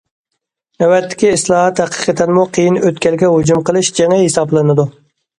نۆۋەتتىكى 0.83 1.27
ئىسلاھات 1.33 1.81
ھەقىقەتەنمۇ 1.83 2.45
قىيىن 2.57 2.79
ئۆتكەلگە 2.87 3.29
ھۇجۇم 3.35 3.61
قىلىش 3.69 3.91
جېڭى 3.99 4.17
ھېسابلىنىدۇ. 4.23 4.87